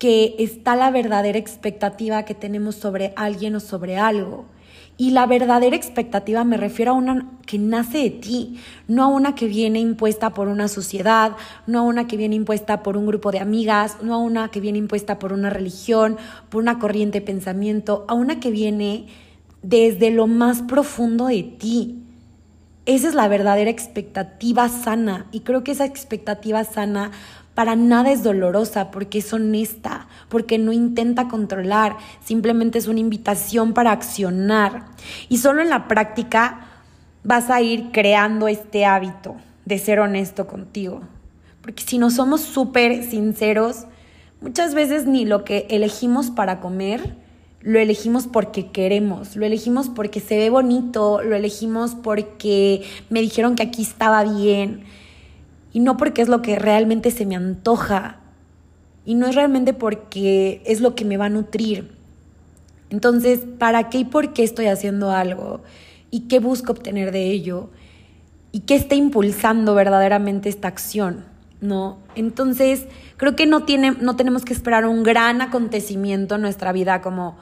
que 0.00 0.34
está 0.40 0.74
la 0.74 0.90
verdadera 0.90 1.38
expectativa 1.38 2.24
que 2.24 2.34
tenemos 2.34 2.74
sobre 2.74 3.12
alguien 3.14 3.54
o 3.54 3.60
sobre 3.60 3.96
algo. 3.96 4.46
Y 5.00 5.12
la 5.12 5.26
verdadera 5.26 5.76
expectativa 5.76 6.42
me 6.42 6.56
refiero 6.56 6.90
a 6.90 6.94
una 6.94 7.30
que 7.46 7.56
nace 7.56 7.98
de 7.98 8.10
ti, 8.10 8.60
no 8.88 9.04
a 9.04 9.06
una 9.06 9.36
que 9.36 9.46
viene 9.46 9.78
impuesta 9.78 10.34
por 10.34 10.48
una 10.48 10.66
sociedad, 10.66 11.36
no 11.68 11.78
a 11.78 11.82
una 11.82 12.08
que 12.08 12.16
viene 12.16 12.34
impuesta 12.34 12.82
por 12.82 12.96
un 12.96 13.06
grupo 13.06 13.30
de 13.30 13.38
amigas, 13.38 13.98
no 14.02 14.14
a 14.14 14.18
una 14.18 14.48
que 14.48 14.58
viene 14.58 14.78
impuesta 14.78 15.20
por 15.20 15.32
una 15.32 15.50
religión, 15.50 16.16
por 16.48 16.60
una 16.60 16.80
corriente 16.80 17.20
de 17.20 17.26
pensamiento, 17.26 18.06
a 18.08 18.14
una 18.14 18.40
que 18.40 18.50
viene 18.50 19.06
desde 19.62 20.10
lo 20.10 20.26
más 20.26 20.62
profundo 20.62 21.26
de 21.26 21.44
ti. 21.44 22.02
Esa 22.84 23.06
es 23.06 23.14
la 23.14 23.28
verdadera 23.28 23.70
expectativa 23.70 24.68
sana 24.68 25.26
y 25.30 25.40
creo 25.40 25.62
que 25.62 25.72
esa 25.72 25.84
expectativa 25.84 26.64
sana 26.64 27.12
para 27.58 27.74
nada 27.74 28.12
es 28.12 28.22
dolorosa 28.22 28.92
porque 28.92 29.18
es 29.18 29.32
honesta, 29.32 30.06
porque 30.28 30.58
no 30.58 30.72
intenta 30.72 31.26
controlar, 31.26 31.96
simplemente 32.24 32.78
es 32.78 32.86
una 32.86 33.00
invitación 33.00 33.74
para 33.74 33.90
accionar. 33.90 34.84
Y 35.28 35.38
solo 35.38 35.60
en 35.60 35.68
la 35.68 35.88
práctica 35.88 36.68
vas 37.24 37.50
a 37.50 37.60
ir 37.60 37.90
creando 37.90 38.46
este 38.46 38.86
hábito 38.86 39.34
de 39.64 39.76
ser 39.80 39.98
honesto 39.98 40.46
contigo. 40.46 41.00
Porque 41.60 41.82
si 41.82 41.98
no 41.98 42.10
somos 42.10 42.42
súper 42.42 43.02
sinceros, 43.02 43.86
muchas 44.40 44.72
veces 44.72 45.06
ni 45.06 45.24
lo 45.24 45.42
que 45.42 45.66
elegimos 45.68 46.30
para 46.30 46.60
comer 46.60 47.16
lo 47.60 47.80
elegimos 47.80 48.28
porque 48.28 48.70
queremos, 48.70 49.34
lo 49.34 49.44
elegimos 49.44 49.88
porque 49.88 50.20
se 50.20 50.36
ve 50.36 50.48
bonito, 50.48 51.22
lo 51.24 51.34
elegimos 51.34 51.96
porque 51.96 52.84
me 53.10 53.20
dijeron 53.20 53.56
que 53.56 53.64
aquí 53.64 53.82
estaba 53.82 54.22
bien 54.22 54.84
y 55.78 55.80
no 55.80 55.96
porque 55.96 56.22
es 56.22 56.28
lo 56.28 56.42
que 56.42 56.58
realmente 56.58 57.12
se 57.12 57.24
me 57.24 57.36
antoja 57.36 58.16
y 59.04 59.14
no 59.14 59.28
es 59.28 59.36
realmente 59.36 59.72
porque 59.72 60.60
es 60.66 60.80
lo 60.80 60.96
que 60.96 61.04
me 61.04 61.16
va 61.16 61.26
a 61.26 61.28
nutrir. 61.28 61.92
Entonces, 62.90 63.42
¿para 63.60 63.88
qué 63.88 63.98
y 63.98 64.04
por 64.04 64.32
qué 64.32 64.42
estoy 64.42 64.66
haciendo 64.66 65.12
algo? 65.12 65.62
¿Y 66.10 66.22
qué 66.22 66.40
busco 66.40 66.72
obtener 66.72 67.12
de 67.12 67.30
ello? 67.30 67.70
¿Y 68.50 68.62
qué 68.62 68.74
está 68.74 68.96
impulsando 68.96 69.76
verdaderamente 69.76 70.48
esta 70.48 70.66
acción? 70.66 71.26
¿No? 71.60 71.98
Entonces, 72.16 72.88
creo 73.16 73.36
que 73.36 73.46
no, 73.46 73.62
tiene, 73.62 73.92
no 73.92 74.16
tenemos 74.16 74.44
que 74.44 74.54
esperar 74.54 74.84
un 74.84 75.04
gran 75.04 75.40
acontecimiento 75.42 76.34
en 76.34 76.40
nuestra 76.40 76.72
vida 76.72 77.02
como 77.02 77.36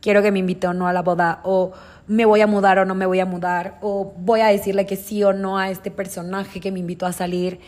quiero 0.00 0.22
que 0.22 0.32
me 0.32 0.38
invite 0.38 0.68
o 0.68 0.72
no 0.72 0.88
a 0.88 0.94
la 0.94 1.02
boda, 1.02 1.40
o 1.44 1.72
me 2.08 2.24
voy 2.24 2.40
a 2.40 2.46
mudar 2.46 2.78
o 2.78 2.84
no 2.84 2.94
me 2.94 3.06
voy 3.06 3.20
a 3.20 3.26
mudar, 3.26 3.78
o 3.80 4.14
voy 4.16 4.40
a 4.40 4.46
decirle 4.46 4.86
que 4.86 4.96
sí 4.96 5.22
o 5.22 5.32
no 5.32 5.58
a 5.58 5.70
este 5.70 5.90
personaje 5.90 6.60
que 6.60 6.72
me 6.72 6.80
invitó 6.80 7.06
a 7.06 7.12
salir. 7.12 7.60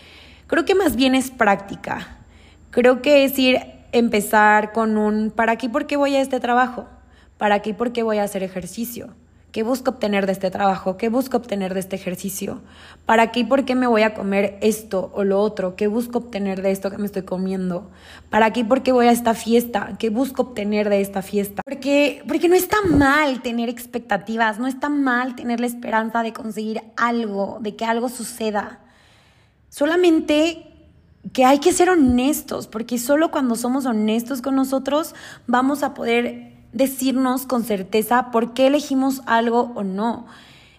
Creo 0.46 0.64
que 0.64 0.74
más 0.74 0.96
bien 0.96 1.14
es 1.14 1.30
práctica. 1.30 2.18
Creo 2.70 3.02
que 3.02 3.24
es 3.24 3.38
ir 3.38 3.60
empezar 3.92 4.72
con 4.72 4.96
un 4.96 5.30
¿para 5.30 5.56
qué 5.56 5.68
por 5.68 5.86
qué 5.86 5.96
voy 5.96 6.16
a 6.16 6.20
este 6.20 6.40
trabajo? 6.40 6.86
¿Para 7.38 7.60
qué 7.60 7.74
por 7.74 7.92
qué 7.92 8.02
voy 8.02 8.18
a 8.18 8.24
hacer 8.24 8.42
ejercicio? 8.42 9.14
¿Qué 9.52 9.64
busco 9.64 9.90
obtener 9.90 10.26
de 10.26 10.32
este 10.32 10.50
trabajo? 10.50 10.96
¿Qué 10.96 11.08
busco 11.08 11.36
obtener 11.36 11.74
de 11.74 11.80
este 11.80 11.96
ejercicio? 11.96 12.60
¿Para 13.04 13.32
qué 13.32 13.40
y 13.40 13.44
por 13.44 13.64
qué 13.64 13.74
me 13.74 13.88
voy 13.88 14.02
a 14.02 14.14
comer 14.14 14.58
esto 14.60 15.10
o 15.12 15.24
lo 15.24 15.40
otro? 15.40 15.74
¿Qué 15.74 15.88
busco 15.88 16.18
obtener 16.18 16.62
de 16.62 16.70
esto 16.70 16.88
que 16.88 16.98
me 16.98 17.06
estoy 17.06 17.22
comiendo? 17.22 17.90
¿Para 18.30 18.52
qué 18.52 18.60
y 18.60 18.64
por 18.64 18.82
qué 18.82 18.92
voy 18.92 19.06
a 19.06 19.10
esta 19.10 19.34
fiesta? 19.34 19.96
¿Qué 19.98 20.08
busco 20.08 20.42
obtener 20.42 20.88
de 20.88 21.00
esta 21.00 21.22
fiesta? 21.22 21.62
Porque, 21.64 22.22
porque 22.28 22.48
no 22.48 22.54
está 22.54 22.76
mal 22.82 23.42
tener 23.42 23.68
expectativas, 23.68 24.60
no 24.60 24.68
está 24.68 24.88
mal 24.88 25.34
tener 25.34 25.58
la 25.58 25.66
esperanza 25.66 26.22
de 26.22 26.32
conseguir 26.32 26.82
algo, 26.96 27.58
de 27.60 27.74
que 27.74 27.84
algo 27.84 28.08
suceda. 28.08 28.78
Solamente 29.68 30.66
que 31.32 31.44
hay 31.44 31.58
que 31.58 31.72
ser 31.72 31.90
honestos, 31.90 32.66
porque 32.66 32.98
solo 32.98 33.30
cuando 33.30 33.56
somos 33.56 33.84
honestos 33.84 34.42
con 34.42 34.54
nosotros 34.54 35.14
vamos 35.46 35.82
a 35.82 35.92
poder 35.92 36.49
decirnos 36.72 37.46
con 37.46 37.64
certeza 37.64 38.30
por 38.30 38.54
qué 38.54 38.66
elegimos 38.66 39.22
algo 39.26 39.72
o 39.74 39.82
no. 39.82 40.26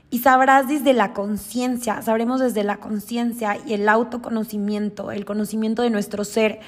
Y 0.09 0.19
sabrás 0.19 0.67
desde 0.67 0.93
la 0.93 1.13
conciencia, 1.13 2.01
sabremos 2.01 2.41
desde 2.41 2.63
la 2.63 2.77
conciencia 2.77 3.57
y 3.65 3.73
el 3.73 3.87
autoconocimiento, 3.87 5.11
el 5.11 5.25
conocimiento 5.25 5.81
de 5.81 5.89
nuestro 5.89 6.25
ser, 6.25 6.59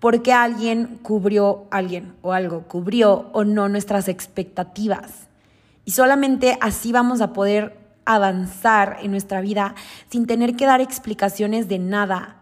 por 0.00 0.22
qué 0.22 0.32
alguien 0.32 0.98
cubrió, 1.02 1.66
alguien 1.70 2.14
o 2.22 2.32
algo 2.32 2.62
cubrió 2.62 3.30
o 3.32 3.44
no 3.44 3.68
nuestras 3.68 4.08
expectativas. 4.08 5.28
Y 5.84 5.92
solamente 5.92 6.58
así 6.60 6.92
vamos 6.92 7.20
a 7.20 7.32
poder 7.32 7.78
avanzar 8.04 8.98
en 9.02 9.12
nuestra 9.12 9.40
vida 9.40 9.74
sin 10.10 10.26
tener 10.26 10.56
que 10.56 10.66
dar 10.66 10.80
explicaciones 10.80 11.68
de 11.68 11.78
nada, 11.78 12.39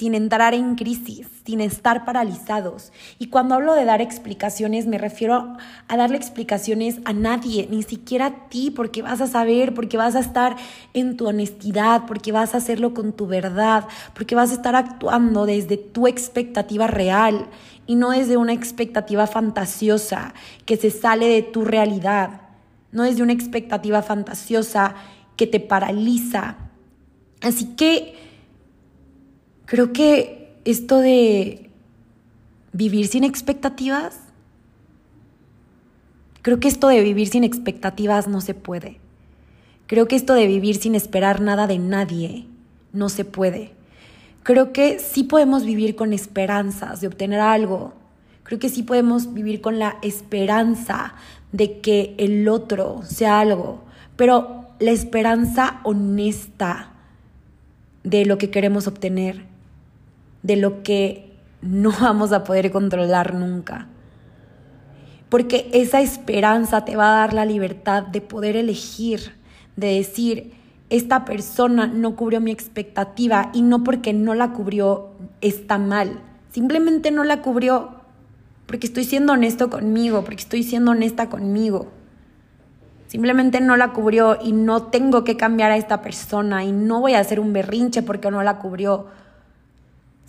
sin 0.00 0.14
entrar 0.14 0.54
en 0.54 0.76
crisis, 0.76 1.26
sin 1.44 1.60
estar 1.60 2.06
paralizados. 2.06 2.90
Y 3.18 3.26
cuando 3.26 3.54
hablo 3.54 3.74
de 3.74 3.84
dar 3.84 4.00
explicaciones, 4.00 4.86
me 4.86 4.96
refiero 4.96 5.58
a 5.88 5.96
darle 5.98 6.16
explicaciones 6.16 7.00
a 7.04 7.12
nadie, 7.12 7.68
ni 7.70 7.82
siquiera 7.82 8.26
a 8.26 8.48
ti, 8.48 8.70
porque 8.70 9.02
vas 9.02 9.20
a 9.20 9.26
saber, 9.26 9.74
porque 9.74 9.98
vas 9.98 10.16
a 10.16 10.20
estar 10.20 10.56
en 10.94 11.18
tu 11.18 11.28
honestidad, 11.28 12.06
porque 12.06 12.32
vas 12.32 12.54
a 12.54 12.58
hacerlo 12.58 12.94
con 12.94 13.12
tu 13.12 13.26
verdad, 13.26 13.88
porque 14.14 14.34
vas 14.34 14.52
a 14.52 14.54
estar 14.54 14.74
actuando 14.74 15.44
desde 15.44 15.76
tu 15.76 16.06
expectativa 16.06 16.86
real 16.86 17.48
y 17.86 17.96
no 17.96 18.12
desde 18.12 18.38
una 18.38 18.54
expectativa 18.54 19.26
fantasiosa 19.26 20.32
que 20.64 20.78
se 20.78 20.90
sale 20.90 21.28
de 21.28 21.42
tu 21.42 21.66
realidad, 21.66 22.40
no 22.90 23.02
desde 23.02 23.22
una 23.22 23.34
expectativa 23.34 24.00
fantasiosa 24.00 24.94
que 25.36 25.46
te 25.46 25.60
paraliza. 25.60 26.56
Así 27.42 27.76
que 27.76 28.29
Creo 29.70 29.92
que 29.92 30.52
esto 30.64 30.98
de 30.98 31.70
vivir 32.72 33.06
sin 33.06 33.22
expectativas? 33.22 34.18
Creo 36.42 36.58
que 36.58 36.66
esto 36.66 36.88
de 36.88 37.00
vivir 37.00 37.28
sin 37.28 37.44
expectativas 37.44 38.26
no 38.26 38.40
se 38.40 38.54
puede. 38.54 38.98
Creo 39.86 40.08
que 40.08 40.16
esto 40.16 40.34
de 40.34 40.48
vivir 40.48 40.74
sin 40.74 40.96
esperar 40.96 41.40
nada 41.40 41.68
de 41.68 41.78
nadie 41.78 42.48
no 42.92 43.08
se 43.08 43.24
puede. 43.24 43.70
Creo 44.42 44.72
que 44.72 44.98
sí 44.98 45.22
podemos 45.22 45.64
vivir 45.64 45.94
con 45.94 46.12
esperanzas 46.12 47.00
de 47.00 47.06
obtener 47.06 47.38
algo. 47.38 47.94
Creo 48.42 48.58
que 48.58 48.70
sí 48.70 48.82
podemos 48.82 49.32
vivir 49.32 49.60
con 49.60 49.78
la 49.78 49.98
esperanza 50.02 51.14
de 51.52 51.78
que 51.78 52.16
el 52.18 52.48
otro 52.48 53.02
sea 53.04 53.38
algo. 53.38 53.84
Pero 54.16 54.66
la 54.80 54.90
esperanza 54.90 55.78
honesta 55.84 56.90
de 58.02 58.26
lo 58.26 58.36
que 58.36 58.50
queremos 58.50 58.88
obtener, 58.88 59.49
de 60.42 60.56
lo 60.56 60.82
que 60.82 61.36
no 61.62 61.92
vamos 62.00 62.32
a 62.32 62.44
poder 62.44 62.70
controlar 62.70 63.34
nunca. 63.34 63.88
Porque 65.28 65.70
esa 65.72 66.00
esperanza 66.00 66.84
te 66.84 66.96
va 66.96 67.12
a 67.12 67.20
dar 67.20 67.34
la 67.34 67.44
libertad 67.44 68.02
de 68.02 68.20
poder 68.20 68.56
elegir, 68.56 69.32
de 69.76 69.94
decir, 69.94 70.52
esta 70.88 71.24
persona 71.24 71.86
no 71.86 72.16
cubrió 72.16 72.40
mi 72.40 72.50
expectativa 72.50 73.50
y 73.54 73.62
no 73.62 73.84
porque 73.84 74.12
no 74.12 74.34
la 74.34 74.52
cubrió 74.52 75.10
está 75.40 75.78
mal, 75.78 76.20
simplemente 76.50 77.12
no 77.12 77.22
la 77.22 77.42
cubrió 77.42 78.00
porque 78.70 78.86
estoy 78.86 79.02
siendo 79.02 79.32
honesto 79.32 79.68
conmigo, 79.68 80.22
porque 80.22 80.42
estoy 80.42 80.62
siendo 80.62 80.92
honesta 80.92 81.28
conmigo. 81.28 81.88
Simplemente 83.08 83.60
no 83.60 83.76
la 83.76 83.92
cubrió 83.92 84.38
y 84.40 84.52
no 84.52 84.84
tengo 84.84 85.24
que 85.24 85.36
cambiar 85.36 85.72
a 85.72 85.76
esta 85.76 86.02
persona 86.02 86.62
y 86.62 86.70
no 86.70 87.00
voy 87.00 87.14
a 87.14 87.18
hacer 87.18 87.40
un 87.40 87.52
berrinche 87.52 88.04
porque 88.04 88.30
no 88.30 88.44
la 88.44 88.58
cubrió. 88.58 89.06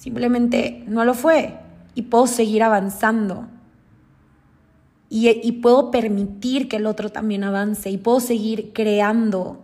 Simplemente 0.01 0.83
no 0.87 1.05
lo 1.05 1.13
fue 1.13 1.53
y 1.93 2.01
puedo 2.01 2.25
seguir 2.25 2.63
avanzando. 2.63 3.45
Y, 5.09 5.51
puedo 5.61 5.91
permitir 5.91 6.67
que 6.67 6.77
el 6.77 6.87
otro 6.87 7.11
también 7.11 7.43
avance 7.43 7.91
y 7.91 7.99
puedo 7.99 8.19
seguir 8.19 8.71
creando 8.73 9.61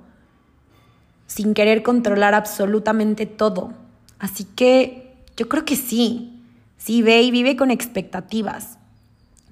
sin 1.26 1.56
querer 1.56 1.82
controlar 1.82 2.36
absolutamente 2.36 3.26
todo. 3.26 3.74
Así 4.20 4.44
que 4.44 5.16
yo 5.36 5.50
creo 5.50 5.66
que 5.66 5.76
sí. 5.76 6.44
Sí, 6.78 7.02
ve 7.02 7.24
y 7.24 7.32
vive 7.32 7.56
con 7.56 7.72
expectativas 7.72 8.78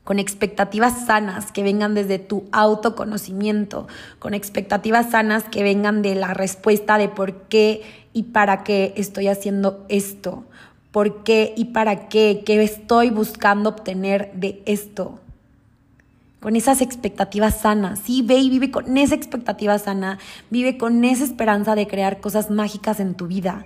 con 0.03 0.19
expectativas 0.19 1.07
sanas 1.07 1.51
que 1.51 1.63
vengan 1.63 1.95
desde 1.95 2.19
tu 2.19 2.45
autoconocimiento, 2.51 3.87
con 4.19 4.35
expectativas 4.35 5.09
sanas 5.09 5.45
que 5.45 5.63
vengan 5.63 6.03
de 6.03 6.13
la 6.13 6.35
respuesta 6.35 6.99
de 6.99 7.09
por 7.09 7.47
qué 7.47 7.81
y 8.13 8.23
para 8.23 8.63
qué 8.63 8.93
estoy 8.97 9.27
haciendo 9.27 9.83
esto, 9.89 10.45
por 10.95 11.23
qué 11.23 11.53
y 11.57 11.65
para 11.65 12.07
qué, 12.07 12.41
qué 12.45 12.63
estoy 12.63 13.09
buscando 13.09 13.67
obtener 13.67 14.31
de 14.33 14.63
esto. 14.65 15.19
Con 16.39 16.55
esas 16.55 16.79
expectativas 16.79 17.59
sanas, 17.59 17.99
sí, 17.99 18.21
ve 18.21 18.35
y 18.37 18.49
vive 18.49 18.71
con 18.71 18.97
esa 18.97 19.13
expectativa 19.13 19.77
sana, 19.77 20.19
vive 20.49 20.77
con 20.77 21.03
esa 21.03 21.25
esperanza 21.25 21.75
de 21.75 21.85
crear 21.85 22.21
cosas 22.21 22.49
mágicas 22.49 23.01
en 23.01 23.13
tu 23.15 23.27
vida. 23.27 23.65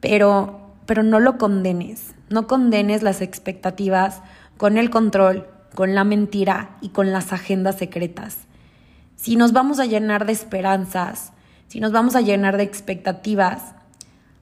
Pero, 0.00 0.60
pero 0.84 1.02
no 1.02 1.20
lo 1.20 1.38
condenes, 1.38 2.12
no 2.28 2.46
condenes 2.46 3.02
las 3.02 3.22
expectativas 3.22 4.20
con 4.58 4.76
el 4.76 4.90
control, 4.90 5.46
con 5.74 5.94
la 5.94 6.04
mentira 6.04 6.76
y 6.82 6.90
con 6.90 7.12
las 7.12 7.32
agendas 7.32 7.76
secretas. 7.76 8.40
Si 9.16 9.36
nos 9.36 9.54
vamos 9.54 9.80
a 9.80 9.86
llenar 9.86 10.26
de 10.26 10.34
esperanzas, 10.34 11.32
si 11.68 11.80
nos 11.80 11.92
vamos 11.92 12.14
a 12.14 12.20
llenar 12.20 12.58
de 12.58 12.64
expectativas, 12.64 13.72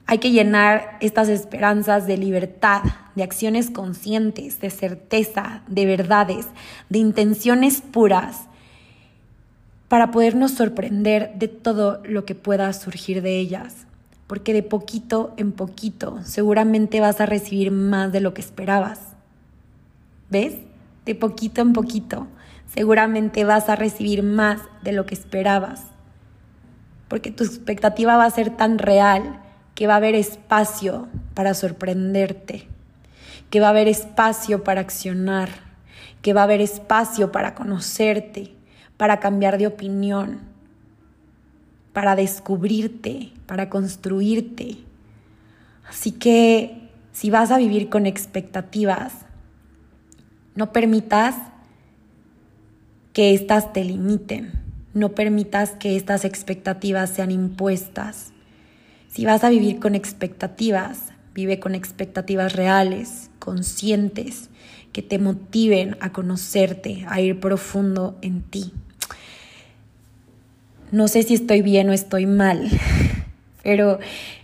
hay 0.07 0.19
que 0.19 0.31
llenar 0.31 0.97
estas 1.01 1.29
esperanzas 1.29 2.05
de 2.05 2.17
libertad, 2.17 2.83
de 3.15 3.23
acciones 3.23 3.71
conscientes, 3.71 4.59
de 4.59 4.69
certeza, 4.69 5.63
de 5.67 5.85
verdades, 5.85 6.47
de 6.89 6.99
intenciones 6.99 7.81
puras, 7.81 8.47
para 9.87 10.11
podernos 10.11 10.51
sorprender 10.51 11.33
de 11.35 11.47
todo 11.47 12.01
lo 12.05 12.25
que 12.25 12.35
pueda 12.35 12.71
surgir 12.73 13.21
de 13.21 13.39
ellas. 13.39 13.87
Porque 14.27 14.53
de 14.53 14.63
poquito 14.63 15.33
en 15.37 15.51
poquito 15.51 16.19
seguramente 16.23 16.99
vas 16.99 17.21
a 17.21 17.27
recibir 17.27 17.71
más 17.71 18.11
de 18.11 18.21
lo 18.21 18.33
que 18.33 18.41
esperabas. 18.41 18.99
¿Ves? 20.29 20.55
De 21.05 21.13
poquito 21.13 21.61
en 21.61 21.73
poquito. 21.73 22.27
Seguramente 22.73 23.43
vas 23.43 23.69
a 23.69 23.75
recibir 23.75 24.23
más 24.23 24.61
de 24.81 24.91
lo 24.91 25.05
que 25.05 25.13
esperabas. 25.13 25.83
Porque 27.07 27.29
tu 27.29 27.43
expectativa 27.43 28.17
va 28.17 28.25
a 28.25 28.31
ser 28.31 28.49
tan 28.49 28.79
real 28.79 29.44
que 29.75 29.87
va 29.87 29.93
a 29.93 29.97
haber 29.97 30.15
espacio 30.15 31.07
para 31.33 31.53
sorprenderte, 31.53 32.67
que 33.49 33.59
va 33.59 33.67
a 33.67 33.69
haber 33.69 33.87
espacio 33.87 34.63
para 34.63 34.81
accionar, 34.81 35.49
que 36.21 36.33
va 36.33 36.41
a 36.41 36.45
haber 36.45 36.61
espacio 36.61 37.31
para 37.31 37.53
conocerte, 37.53 38.55
para 38.97 39.19
cambiar 39.19 39.57
de 39.57 39.67
opinión, 39.67 40.39
para 41.93 42.15
descubrirte, 42.15 43.31
para 43.45 43.69
construirte. 43.69 44.77
Así 45.87 46.11
que 46.11 46.89
si 47.11 47.29
vas 47.29 47.51
a 47.51 47.57
vivir 47.57 47.89
con 47.89 48.05
expectativas, 48.05 49.13
no 50.55 50.71
permitas 50.71 51.35
que 53.15 53.33
éstas 53.33 53.71
te 53.71 53.83
limiten. 53.83 54.51
No 54.93 55.15
permitas 55.15 55.71
que 55.71 55.95
estas 55.95 56.25
expectativas 56.25 57.09
sean 57.09 57.31
impuestas. 57.31 58.33
Si 59.15 59.23
vas 59.23 59.45
a 59.45 59.49
vivir 59.49 59.79
con 59.79 59.95
expectativas, 59.95 61.13
vive 61.33 61.57
con 61.57 61.73
expectativas 61.73 62.51
reales, 62.51 63.29
conscientes, 63.39 64.49
que 64.91 65.01
te 65.01 65.19
motiven 65.19 65.95
a 66.01 66.11
conocerte, 66.11 67.05
a 67.07 67.21
ir 67.21 67.39
profundo 67.39 68.17
en 68.21 68.41
ti. 68.41 68.73
No 70.91 71.07
sé 71.07 71.23
si 71.23 71.33
estoy 71.33 71.61
bien 71.61 71.89
o 71.89 71.93
estoy 71.93 72.25
mal, 72.25 72.69
pero 73.63 73.99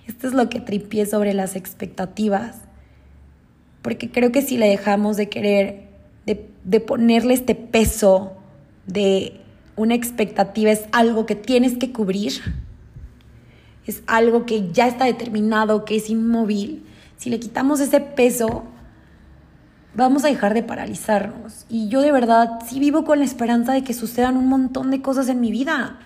esto 0.07 0.29
es 0.29 0.33
lo 0.33 0.47
que 0.47 0.61
tripié 0.61 1.05
sobre 1.05 1.33
las 1.33 1.57
expectativas. 1.57 2.55
Porque 3.81 4.09
creo 4.09 4.31
que 4.31 4.41
si 4.41 4.55
le 4.55 4.69
dejamos 4.69 5.17
de 5.17 5.27
querer 5.27 5.89
de, 6.25 6.79
ponerle 6.79 7.33
este 7.33 7.55
peso 7.55 8.37
de 8.87 9.41
una 9.75 9.95
expectativa 9.95 10.71
es 10.71 10.85
algo 10.93 11.25
que 11.25 11.35
tienes 11.35 11.75
que 11.75 11.91
cubrir, 11.91 12.41
es 13.85 14.03
algo 14.07 14.45
que 14.45 14.71
ya 14.71 14.87
está 14.87 15.05
determinado, 15.05 15.85
que 15.85 15.95
es 15.95 16.09
inmóvil. 16.09 16.85
Si 17.17 17.29
le 17.29 17.39
quitamos 17.39 17.79
ese 17.79 17.99
peso, 17.99 18.63
vamos 19.95 20.23
a 20.23 20.27
dejar 20.27 20.53
de 20.53 20.63
paralizarnos. 20.63 21.65
Y 21.69 21.87
yo 21.89 22.01
de 22.01 22.11
verdad 22.11 22.59
sí 22.65 22.79
vivo 22.79 23.03
con 23.03 23.19
la 23.19 23.25
esperanza 23.25 23.73
de 23.73 23.83
que 23.83 23.93
sucedan 23.93 24.37
un 24.37 24.47
montón 24.47 24.91
de 24.91 25.01
cosas 25.01 25.27
en 25.29 25.39
mi 25.39 25.51
vida. 25.51 25.99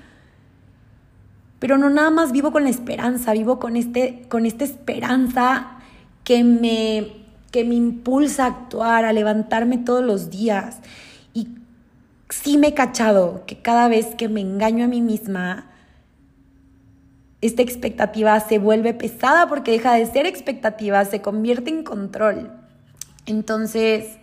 Pero 1.60 1.78
no 1.78 1.90
nada 1.90 2.10
más 2.10 2.32
vivo 2.32 2.52
con 2.52 2.64
la 2.64 2.70
esperanza, 2.70 3.34
vivo 3.34 3.60
con, 3.60 3.76
este, 3.76 4.26
con 4.30 4.46
esta 4.46 4.64
esperanza 4.64 5.78
que 6.24 6.44
me 6.44 7.26
que 7.56 7.64
me 7.64 7.76
impulsa 7.76 8.44
a 8.44 8.48
actuar, 8.48 9.06
a 9.06 9.14
levantarme 9.14 9.78
todos 9.78 10.04
los 10.04 10.30
días. 10.30 10.80
Y 11.34 11.48
sí 12.28 12.58
me 12.58 12.68
he 12.68 12.74
cachado 12.74 13.46
que 13.48 13.62
cada 13.62 13.88
vez 13.88 14.14
que 14.16 14.28
me 14.28 14.42
engaño 14.42 14.84
a 14.84 14.90
mí 14.90 15.02
misma, 15.02 15.72
esta 17.46 17.62
expectativa 17.62 18.40
se 18.40 18.60
vuelve 18.60 18.94
pesada 18.94 19.48
porque 19.48 19.72
deja 19.72 19.94
de 19.94 20.06
ser 20.06 20.26
expectativa, 20.26 21.04
se 21.06 21.22
convierte 21.22 21.70
en 21.70 21.84
control. 21.84 22.52
Entonces, 23.26 24.18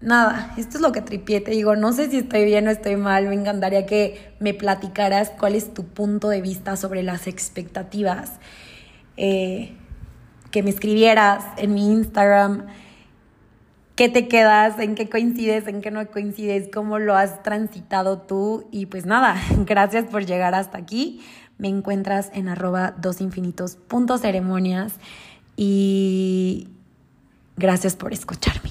nada, 0.00 0.52
esto 0.56 0.78
es 0.78 0.82
lo 0.82 0.92
que 0.92 1.00
tripié, 1.00 1.40
te 1.40 1.52
digo, 1.52 1.76
no 1.76 1.92
sé 1.92 2.10
si 2.10 2.18
estoy 2.18 2.44
bien 2.44 2.68
o 2.68 2.70
estoy 2.70 2.96
mal, 2.96 3.28
me 3.28 3.34
encantaría 3.34 3.86
que 3.86 4.32
me 4.40 4.54
platicaras 4.54 5.30
cuál 5.30 5.54
es 5.54 5.72
tu 5.72 5.84
punto 5.84 6.28
de 6.28 6.40
vista 6.40 6.76
sobre 6.76 7.02
las 7.02 7.26
expectativas. 7.26 8.32
Eh, 9.16 9.72
que 10.50 10.62
me 10.62 10.70
escribieras 10.70 11.44
en 11.58 11.74
mi 11.74 11.92
Instagram 11.92 12.66
qué 13.96 14.08
te 14.10 14.28
quedas, 14.28 14.78
en 14.78 14.94
qué 14.94 15.08
coincides, 15.08 15.66
en 15.66 15.80
qué 15.80 15.90
no 15.90 16.06
coincides, 16.06 16.68
cómo 16.72 16.98
lo 16.98 17.16
has 17.16 17.42
transitado 17.42 18.18
tú. 18.18 18.68
Y 18.70 18.86
pues 18.86 19.06
nada, 19.06 19.36
gracias 19.66 20.04
por 20.04 20.24
llegar 20.24 20.54
hasta 20.54 20.78
aquí. 20.78 21.22
Me 21.58 21.68
encuentras 21.68 22.30
en 22.34 22.48
arroba 22.48 22.94
dosinfinitos.ceremonias 23.00 24.94
y 25.56 26.68
gracias 27.56 27.96
por 27.96 28.12
escucharme. 28.12 28.70